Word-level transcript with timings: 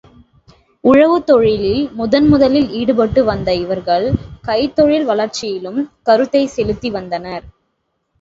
உழவுத் 0.83 1.25
தொழிலில் 1.25 1.91
முதன் 1.91 2.27
முதலில் 2.27 2.69
ஈடுபட்டு 2.71 3.23
வந்த 3.23 3.53
இவர்கள் 3.55 4.07
கைத்தொழில் 4.47 5.05
வளர்ச்சியிலும் 5.05 5.79
கருத்தைச் 6.03 6.53
செலுத்தி 6.55 6.91
வந்தனர். 6.91 7.45